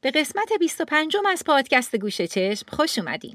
[0.00, 3.34] به قسمت 25 از پادکست گوشه چشم خوش اومدین.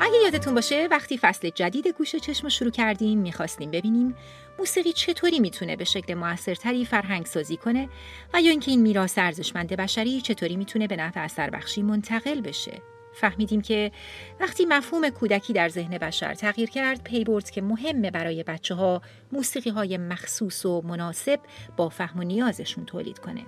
[0.00, 4.16] اگه یادتون باشه وقتی فصل جدید گوش چشم شروع کردیم می‌خواستیم ببینیم
[4.58, 7.88] موسیقی چطوری می‌تونه به شکل موثرتری فرهنگ سازی کنه
[8.34, 12.82] و یا اینکه این میراث ارزشمند بشری چطوری می‌تونه به نفع اثر بخشی منتقل بشه
[13.20, 13.92] فهمیدیم که
[14.40, 19.02] وقتی مفهوم کودکی در ذهن بشر تغییر کرد پی برد که مهمه برای بچه ها
[19.32, 21.40] موسیقی های مخصوص و مناسب
[21.76, 23.46] با فهم و نیازشون تولید کنه.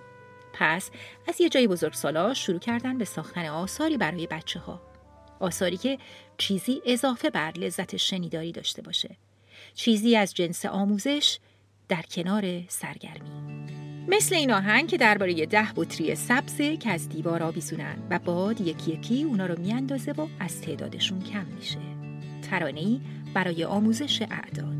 [0.52, 0.91] پس
[1.29, 4.80] از یه جای بزرگسالا شروع کردن به ساختن آثاری برای بچه ها
[5.41, 5.98] آثاری که
[6.38, 9.16] چیزی اضافه بر لذت شنیداری داشته باشه.
[9.74, 11.38] چیزی از جنس آموزش
[11.88, 13.85] در کنار سرگرمی.
[14.09, 18.92] مثل این آهنگ که درباره ده بطری سبزه که از دیوار آویزونن و باد یکی
[18.92, 21.79] یکی اونا رو میاندازه و از تعدادشون کم میشه.
[22.51, 23.01] ترانه‌ای
[23.34, 24.77] برای آموزش اعداد.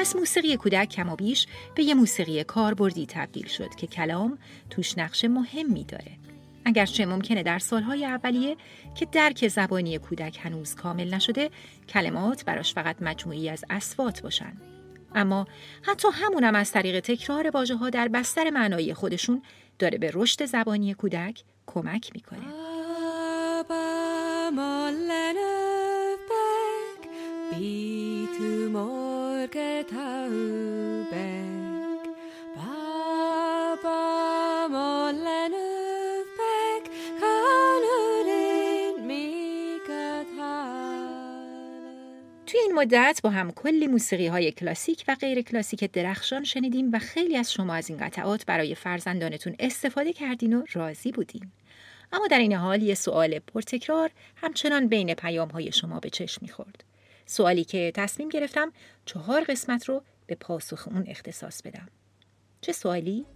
[0.00, 4.38] پس موسیقی کودک کم و بیش به یه موسیقی کاربردی تبدیل شد که کلام
[4.70, 6.12] توش نقش مهمی داره.
[6.64, 8.56] اگرچه ممکنه در سالهای اولیه
[8.94, 11.50] که درک زبانی کودک هنوز کامل نشده
[11.88, 14.52] کلمات براش فقط مجموعی از اسوات باشن.
[15.14, 15.46] اما
[15.82, 19.42] حتی همونم از طریق تکرار واژه ها در بستر معنایی خودشون
[19.78, 22.46] داره به رشد زبانی کودک کمک می‌کنه.
[42.46, 46.98] توی این مدت با هم کلی موسیقی های کلاسیک و غیر کلاسیک درخشان شنیدیم و
[46.98, 51.50] خیلی از شما از این قطعات برای فرزندانتون استفاده کردین و راضی بودین.
[52.12, 56.89] اما در این حال یه سوال پرتکرار همچنان بین پیام های شما به چشم می‌خورد.
[57.30, 58.72] سوالی که تصمیم گرفتم
[59.04, 61.88] چهار قسمت رو به پاسخ اون اختصاص بدم.
[62.60, 63.26] چه سوالی؟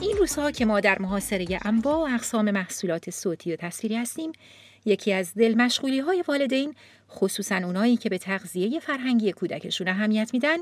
[0.00, 4.32] این روزها که ما در محاصره انواع و اقسام محصولات صوتی و تصویری هستیم
[4.84, 6.74] یکی از دل مشغولی های والدین
[7.10, 10.58] خصوصا اونایی که به تغذیه فرهنگی کودکشون اهمیت میدن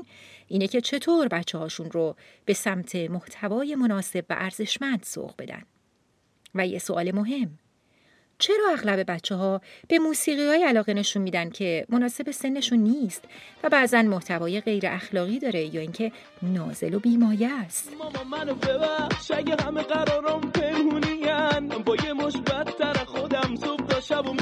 [0.47, 2.15] اینه که چطور بچه هاشون رو
[2.45, 5.63] به سمت محتوای مناسب و ارزشمند سوق بدن.
[6.55, 7.59] و یه سوال مهم
[8.39, 13.25] چرا اغلب بچه ها به موسیقی های علاقه نشون میدن که مناسب سنشون نیست
[13.63, 16.11] و بعضا محتوای غیر اخلاقی داره یا اینکه
[16.41, 20.51] نازل و بیمایه است؟ ماما منو ببخش اگه همه قرارم
[21.85, 22.13] با یه
[23.05, 24.35] خودم صبح شب و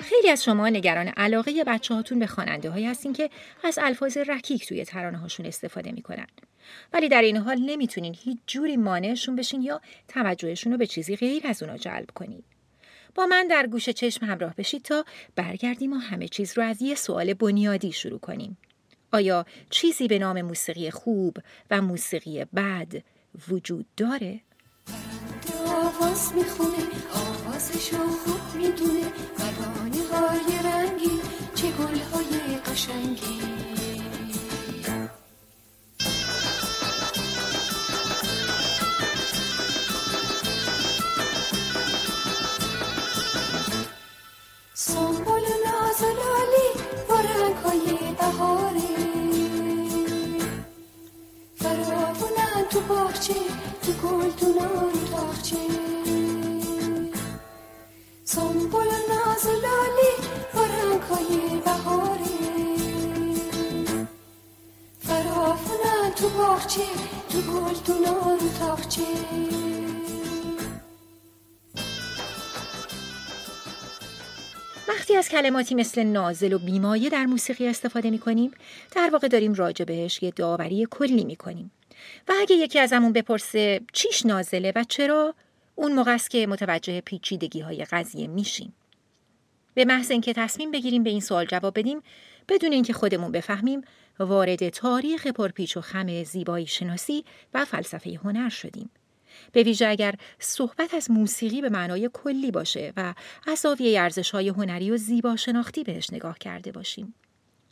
[0.00, 3.30] خیلی از شما نگران علاقه بچه هاتون به خواننده های هستین که
[3.64, 6.26] از الفاظ رکیک توی ترانه هاشون استفاده می‌کنن.
[6.92, 11.46] ولی در این حال نمی‌تونین هیچ جوری مانعشون بشین یا توجهشون رو به چیزی غیر
[11.46, 12.51] از اونا جلب کنید
[13.14, 15.04] با من در گوش چشم همراه بشید تا
[15.36, 18.58] برگردیم و همه چیز رو از یه سوال بنیادی شروع کنیم.
[19.12, 21.36] آیا چیزی به نام موسیقی خوب
[21.70, 22.92] و موسیقی بد
[23.48, 24.40] وجود داره؟
[25.66, 26.82] آواز می‌خونه
[27.92, 29.12] رو خوب می‌دونه
[30.64, 31.20] رنگی
[31.54, 33.51] چه های قشنگی
[68.82, 69.02] تاخچه
[74.88, 78.50] وقتی از کلماتی مثل نازل و بیمایه در موسیقی استفاده می کنیم
[78.94, 81.70] در واقع داریم راجع بهش یه داوری کلی می کنیم
[82.28, 85.34] و اگه یکی ازمون بپرسه چیش نازله و چرا
[85.74, 88.74] اون موقع است که متوجه پیچیدگی های قضیه میشیم.
[89.74, 92.02] به محض اینکه تصمیم بگیریم به این سوال جواب بدیم
[92.48, 93.82] بدون اینکه خودمون بفهمیم
[94.18, 97.24] وارد تاریخ پرپیچ و خم زیبایی شناسی
[97.54, 98.90] و فلسفه هنر شدیم
[99.52, 103.14] به ویژه اگر صحبت از موسیقی به معنای کلی باشه و
[103.46, 107.14] از ارزش های هنری و زیبا شناختی بهش نگاه کرده باشیم.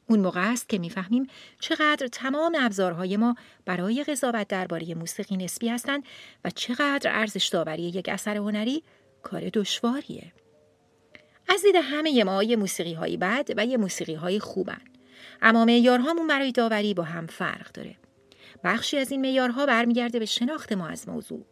[0.06, 1.26] اون موقع است که می‌فهمیم
[1.60, 3.34] چقدر تمام ابزارهای ما
[3.64, 6.02] برای قضاوت درباره موسیقی نسبی هستند
[6.44, 8.82] و چقدر ارزش داوری یک اثر هنری
[9.22, 10.32] کار دشواریه.
[11.48, 14.89] از دید همه ما یه موسیقی هایی بد و یه موسیقی های خوبن.
[15.42, 17.96] اما معیارهامون برای داوری با هم فرق داره.
[18.64, 21.46] بخشی از این معیارها برمیگرده به شناخت ما از موضوع.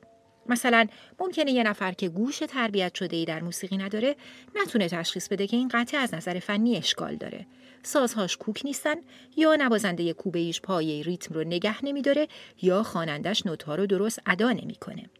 [0.49, 0.87] مثلا
[1.21, 4.17] ممکنه یه نفر که گوش تربیت شده ای در موسیقی نداره
[4.57, 7.47] نتونه تشخیص بده که این قطعه از نظر فنی اشکال داره.
[7.83, 8.95] سازهاش کوک نیستن
[9.37, 12.29] یا نوازنده کوبه ایش پایه ریتم رو نگه نمیداره
[12.63, 15.11] یا خوانندش نوتها رو درست ادا نمی‌کنه.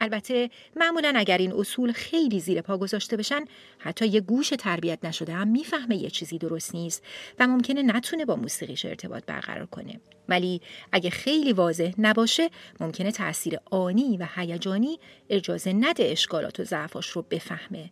[0.00, 3.44] البته معمولا اگر این اصول خیلی زیر پا گذاشته بشن
[3.78, 7.02] حتی یه گوش تربیت نشده هم می‌فهمه یه چیزی درست نیست
[7.38, 10.00] و ممکنه نتونه با موسیقیش ارتباط برقرار کنه.
[10.28, 10.60] ولی
[10.92, 12.50] اگه خیلی واضح نباشه
[12.80, 14.98] ممکنه تاثیر آنی و هیجانی
[15.30, 17.90] اجازه نده اشکالات و ضعفاش رو بفهمه.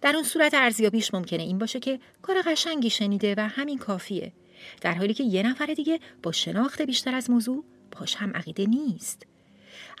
[0.00, 4.32] در اون صورت ارزیابیش ممکنه این باشه که کار قشنگی شنیده و همین کافیه.
[4.80, 9.26] در حالی که یه نفر دیگه با شناخت بیشتر از موضوع پاش هم عقیده نیست.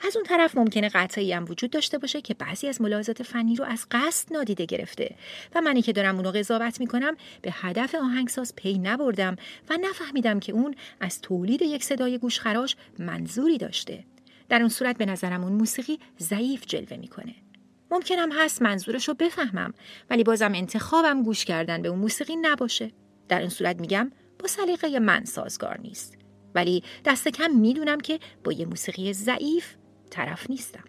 [0.02, 3.64] از اون طرف ممکنه قطعی هم وجود داشته باشه که بعضی از ملاحظات فنی رو
[3.64, 5.16] از قصد نادیده گرفته.
[5.54, 9.36] و منی که دارم اونو قضاوت می‌کنم به هدف آهنگساز پی نبردم
[9.70, 14.04] و نفهمیدم که اون از تولید یک صدای گوشخراش منظوری داشته.
[14.48, 17.34] در اون صورت به نظرم اون موسیقی ضعیف جلوه می‌کنه.
[17.90, 19.74] ممکنم هست منظورش رو بفهمم
[20.10, 22.90] ولی بازم انتخابم گوش کردن به اون موسیقی نباشه.
[23.28, 26.18] در این صورت میگم با سلیقه من سازگار نیست.
[26.54, 29.74] ولی دست کم می‌دونم که با یه موسیقی ضعیف
[30.14, 30.84] طرف نیستم.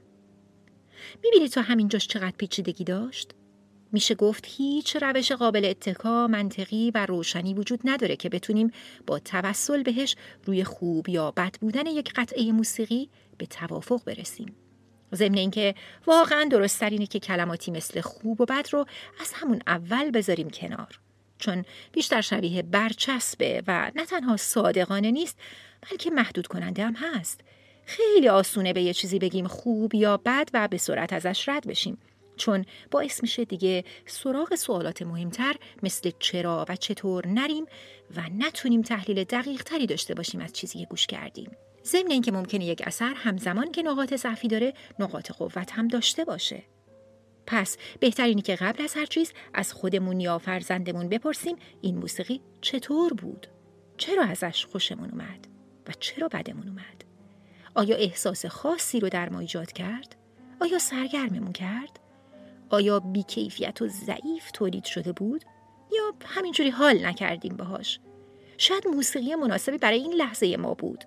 [1.23, 3.31] می‌بینی تا همینجاش چقدر پیچیدگی داشت؟
[3.91, 8.71] میشه گفت هیچ روش قابل اتکا منطقی و روشنی وجود نداره که بتونیم
[9.07, 14.55] با توسل بهش روی خوب یا بد بودن یک قطعه موسیقی به توافق برسیم.
[15.15, 15.75] ضمن اینکه
[16.07, 18.85] واقعا درست اینه که کلماتی مثل خوب و بد رو
[19.21, 20.99] از همون اول بذاریم کنار.
[21.37, 25.39] چون بیشتر شبیه برچسبه و نه تنها صادقانه نیست
[25.91, 27.41] بلکه محدود کننده هم هست
[27.85, 31.97] خیلی آسونه به یه چیزی بگیم خوب یا بد و به سرعت ازش رد بشیم
[32.37, 37.65] چون باعث میشه دیگه سراغ سوالات مهمتر مثل چرا و چطور نریم
[38.15, 41.51] و نتونیم تحلیل دقیق تری داشته باشیم از چیزی که گوش کردیم
[41.85, 46.63] ضمن اینکه ممکنه یک اثر همزمان که نقاط ضعفی داره نقاط قوت هم داشته باشه
[47.47, 53.13] پس بهترینی که قبل از هر چیز از خودمون یا فرزندمون بپرسیم این موسیقی چطور
[53.13, 53.47] بود؟
[53.97, 55.47] چرا ازش خوشمون اومد؟
[55.87, 57.14] و چرا بدمون اومد؟
[57.75, 60.15] آیا احساس خاصی رو در ما ایجاد کرد؟
[60.61, 61.99] آیا سرگرممون کرد؟
[62.69, 65.45] آیا بیکیفیت و ضعیف تولید شده بود؟
[65.95, 67.99] یا همینجوری حال نکردیم باهاش؟
[68.57, 71.03] شاید موسیقی مناسبی برای این لحظه ما بود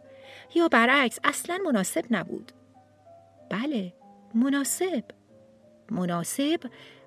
[0.55, 2.53] یا برعکس اصلا مناسب نبود
[3.51, 3.93] بله
[4.35, 5.05] مناسب
[5.91, 6.61] مناسب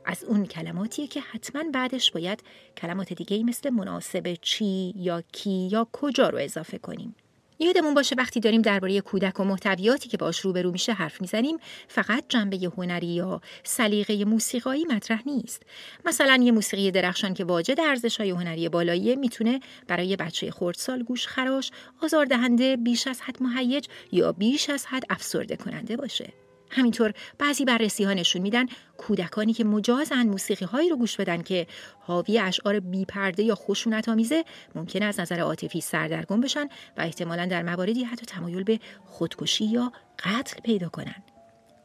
[0.05, 2.43] از اون کلماتیه که حتما بعدش باید
[2.77, 7.15] کلمات دیگه مثل مناسب چی یا کی یا کجا رو اضافه کنیم.
[7.61, 12.23] یادمون باشه وقتی داریم درباره کودک و محتویاتی که باش روبرو میشه حرف می‌زنیم فقط
[12.29, 15.63] جنبه هنری یا سلیقه موسیقایی مطرح نیست.
[16.05, 21.27] مثلا یه موسیقی درخشان که واجد ارزش های هنری بالایی می‌تونه برای بچه خردسال گوش
[21.27, 21.71] خراش
[22.01, 26.33] آزاردهنده بیش از حد مهیج یا بیش از حد افسرده کننده باشه.
[26.71, 28.65] همینطور بعضی بررسی ها نشون میدن
[28.97, 31.67] کودکانی که مجازن موسیقی هایی رو گوش بدن که
[31.99, 36.65] حاوی اشعار بیپرده یا خشونت آمیزه ممکن از نظر عاطفی سردرگم بشن
[36.97, 39.91] و احتمالا در مواردی حتی تمایل به خودکشی یا
[40.23, 41.23] قتل پیدا کنن.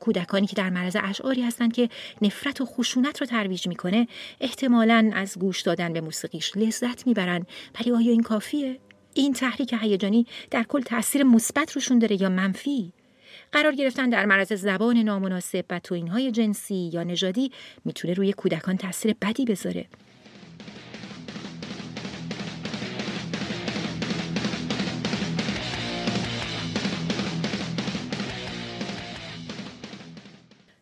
[0.01, 1.89] کودکانی که در معرض اشعاری هستند که
[2.23, 4.09] نفرت و خشونت رو ترویج می‌کنه
[4.41, 7.47] احتمالا از گوش دادن به موسیقیش لذت می‌برن.
[7.81, 8.81] ولی آیا این کافیه؟
[9.15, 12.93] این تحریک هیجانی در کل تاثیر مثبت روشون داره یا منفی؟
[13.57, 17.53] قرار گرفتن در معرض زبان نامناسب و توینهای جنسی یا نژادی
[17.85, 19.87] می‌تونه روی کودکان تاثیر بدی بذاره.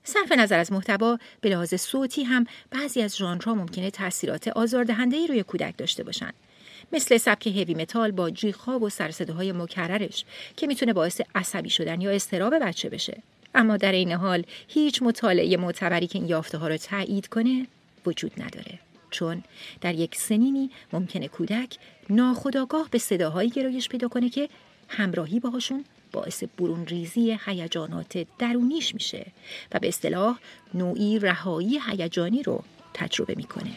[0.04, 5.42] صرف نظر از محتوا به لحاظ صوتی هم بعضی از ژانرها ممکنه تاثیرات آزاردهنده روی
[5.42, 6.34] کودک داشته باشند.
[6.92, 10.24] مثل سبک هوی متال با جیغ‌ها و سرصداهای مکررش
[10.56, 13.22] که می‌تونه باعث عصبی شدن یا استراب بچه بشه
[13.54, 17.66] اما در این حال هیچ مطالعه معتبری که این یافته ها رو تایید کنه
[18.06, 18.78] وجود نداره
[19.10, 19.42] چون
[19.80, 21.76] در یک سنینی ممکنه کودک
[22.10, 24.48] ناخداگاه به صداهایی گرایش پیدا کنه که
[24.88, 29.26] همراهی باهاشون باعث برون ریزی هیجانات درونیش میشه
[29.72, 30.38] و به اصطلاح
[30.74, 32.64] نوعی رهایی هیجانی رو
[32.94, 33.70] تجربه می‌کنه.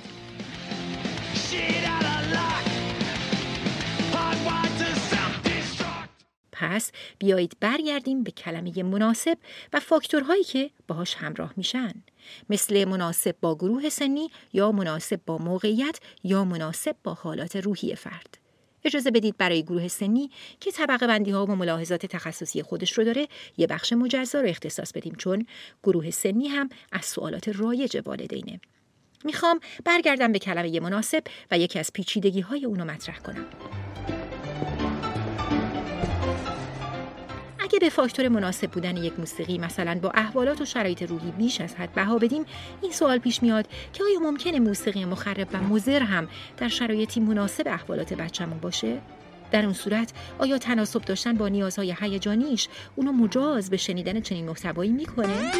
[6.59, 9.37] پس بیایید برگردیم به کلمه مناسب
[9.73, 11.93] و فاکتورهایی که باهاش همراه میشن.
[12.49, 18.37] مثل مناسب با گروه سنی یا مناسب با موقعیت یا مناسب با حالات روحی فرد.
[18.83, 23.27] اجازه بدید برای گروه سنی که طبقه بندی ها و ملاحظات تخصصی خودش رو داره
[23.57, 25.45] یه بخش مجزا رو اختصاص بدیم چون
[25.83, 28.59] گروه سنی هم از سوالات رایج والدینه.
[29.25, 33.45] می‌خوام برگردم به کلمه مناسب و یکی از پیچیدگی های اونو مطرح کنم.
[37.77, 41.75] اگه به فاکتور مناسب بودن یک موسیقی مثلا با احوالات و شرایط روحی بیش از
[41.75, 42.45] حد بها بدیم
[42.81, 47.67] این سوال پیش میاد که آیا ممکنه موسیقی مخرب و مضر هم در شرایطی مناسب
[47.67, 48.97] احوالات بچه‌مون باشه؟
[49.51, 54.91] در اون صورت آیا تناسب داشتن با نیازهای هیجانیش اونو مجاز به شنیدن چنین محتوایی
[54.91, 55.51] می‌کنه؟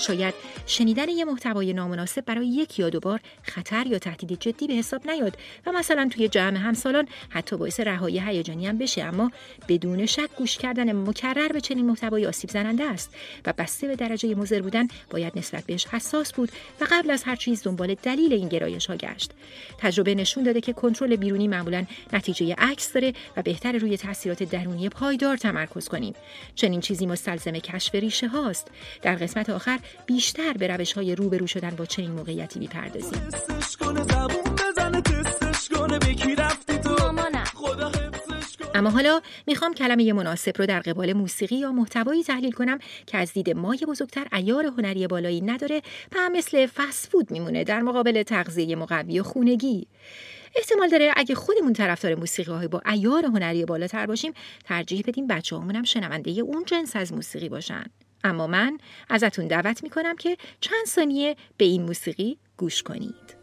[0.00, 0.34] شاید
[0.70, 5.10] شنیدن یه محتوای نامناسب برای یک یا دو بار خطر یا تهدید جدی به حساب
[5.10, 5.36] نیاد
[5.66, 9.30] و مثلا توی جمع همسالان حتی باعث رهایی هیجانی هم بشه اما
[9.68, 13.14] بدون شک گوش کردن مکرر به چنین محتوای آسیب زننده است
[13.46, 17.36] و بسته به درجه مضر بودن باید نسبت بهش حساس بود و قبل از هر
[17.36, 19.30] چیز دنبال دلیل این گرایش ها گشت.
[19.78, 24.88] تجربه نشون داده که کنترل بیرونی معمولا نتیجه عکس داره و بهتر روی تاثیرات درونی
[24.88, 26.14] پایدار تمرکز کنیم.
[26.54, 28.70] چنین چیزی مستلزم کشف ریشه هاست.
[29.02, 33.22] در قسمت آخر بیشتر به روش های روبرو شدن با چنین موقعیتی می‌پردازیم.
[38.74, 43.32] اما حالا می‌خوام کلمه مناسب رو در قبال موسیقی یا محتوایی تحلیل کنم که از
[43.32, 49.20] دید مای بزرگتر ایار هنری بالایی نداره و مثل فسفود میمونه در مقابل تغذیه مقوی
[49.20, 49.86] و خونگی.
[50.56, 54.32] احتمال داره اگه خودمون طرفدار موسیقی های با ایار هنری بالاتر باشیم
[54.64, 57.84] ترجیح بدیم بچه هم شنونده اون جنس از موسیقی باشن.
[58.24, 63.39] اما من ازتون دعوت می‌کنم که چند ثانیه به این موسیقی گوش کنید.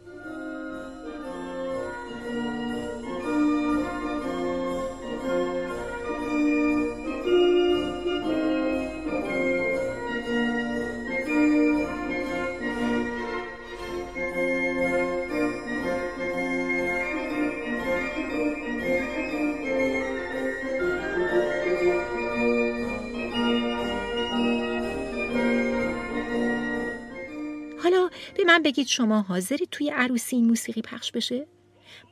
[28.58, 31.48] من بگید شما حاضرید توی عروسی این موسیقی پخش بشه؟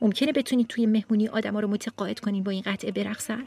[0.00, 3.44] ممکنه بتونید توی مهمونی آدما رو متقاعد کنین با این قطعه برقصن؟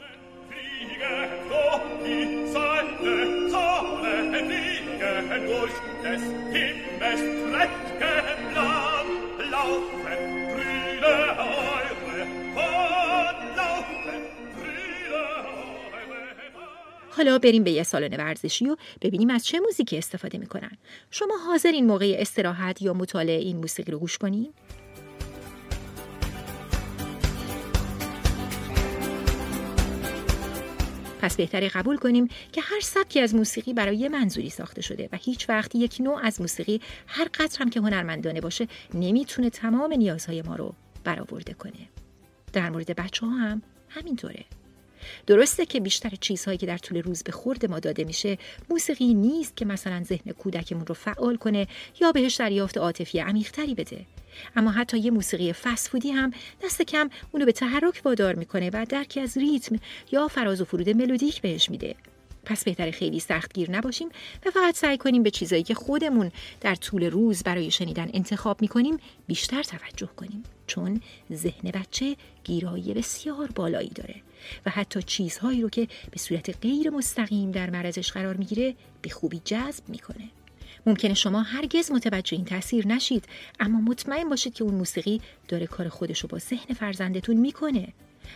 [17.10, 20.70] حالا بریم به یه سالن ورزشی و ببینیم از چه موزیکی استفاده می‌کنن.
[21.10, 24.52] شما حاضر این موقع استراحت یا مطالعه این موسیقی رو گوش کنین؟
[31.20, 35.16] پس بهتره قبول کنیم که هر سبکی از موسیقی برای یه منظوری ساخته شده و
[35.16, 40.42] هیچ وقت یک نوع از موسیقی هر قدر هم که هنرمندانه باشه نمی‌تونه تمام نیازهای
[40.42, 40.74] ما رو
[41.04, 41.88] برآورده کنه.
[42.52, 44.44] در مورد بچه ها هم همینطوره.
[45.26, 48.38] درسته که بیشتر چیزهایی که در طول روز به خورد ما داده میشه
[48.70, 51.66] موسیقی نیست که مثلا ذهن کودکمون رو فعال کنه
[52.00, 54.06] یا بهش دریافت عاطفی عمیقتری بده.
[54.56, 56.30] اما حتی یه موسیقی فسفودی هم
[56.64, 59.76] دست کم اونو به تحرک وادار می‌کنه و درکی از ریتم
[60.12, 61.94] یا فراز و فرود ملودیک بهش میده.
[62.44, 64.08] پس بهتر خیلی سختگیر نباشیم
[64.46, 68.96] و فقط سعی کنیم به چیزایی که خودمون در طول روز برای شنیدن انتخاب می‌کنیم
[69.26, 70.42] بیشتر توجه کنیم.
[70.66, 71.00] چون
[71.32, 74.14] ذهن بچه گیرایی بسیار بالایی داره.
[74.66, 79.40] و حتی چیزهایی رو که به صورت غیر مستقیم در معرضش قرار می‌گیره به خوبی
[79.44, 80.28] جذب می‌کنه.
[80.86, 83.24] ممکنه شما هرگز متوجه این تاثیر نشید
[83.60, 87.88] اما مطمئن باشید که اون موسیقی داره کار خودش رو با ذهن فرزندتون می‌کنه.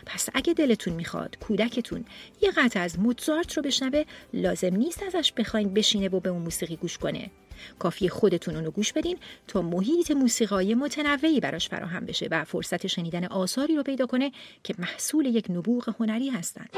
[0.07, 2.05] پس اگه دلتون می‌خواد کودکتون
[2.43, 6.77] یه قطع از موتزارت رو بشنوه لازم نیست ازش بخواین بشینه و به اون موسیقی
[6.77, 7.31] گوش کنه.
[7.79, 9.19] کافی خودتون اونو گوش بدین
[9.49, 14.33] تا محیط موسیقایی متنوعی براش فراهم بشه و فرصت شنیدن آثاری رو پیدا کنه
[14.63, 16.71] که محصول یک نبوغ هنری هستند.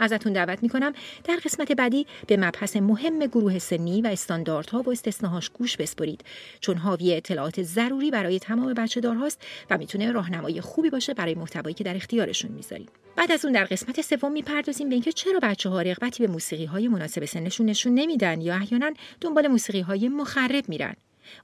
[0.00, 0.92] ازتون دعوت می‌کنم.
[1.24, 6.24] در قسمت بعدی به مبحث مهم گروه سنی و استانداردها و استثناهاش گوش بسپرید.
[6.60, 11.74] چون حاوی اطلاعات ضروری برای تمام بچه دارهاست و می‌تونه راهنمای خوبی باشه برای محتوایی
[11.74, 12.88] که در اختیارشون می‌ذاریم.
[13.16, 16.64] بعد از اون در قسمت سوم می‌پردازیم به اینکه چرا بچه ها رغبتی به موسیقی
[16.64, 18.90] های مناسب سنشون نشون نمیدن یا احیانا
[19.20, 20.94] دنبال موسیقی های مخرب میرن.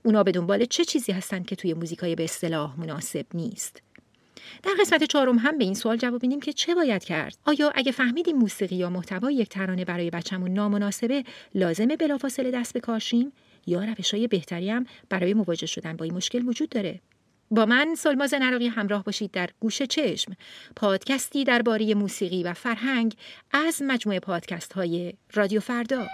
[0.02, 3.82] اونا به دنبال چه چیزی هستن که توی موزیکای به اصطلاح مناسب نیست؟
[4.62, 7.92] در قسمت چهارم هم به این سوال جواب میدیم که چه باید کرد؟ آیا اگه
[7.92, 11.24] فهمیدیم موسیقی یا محتوای یک ترانه برای بچه‌مون نامناسبه
[11.54, 13.32] لازمه بلافاصله دست به کارشیم
[13.66, 17.00] یا روشهای بهتری هم برای مواجه شدن با این مشکل وجود داره؟
[17.50, 20.36] با من سلماز نراقی همراه باشید در گوش چشم
[20.76, 23.14] پادکستی درباره موسیقی و فرهنگ
[23.52, 26.06] از مجموعه پادکست های رادیو فردا.